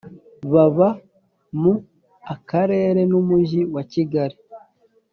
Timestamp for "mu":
1.61-1.73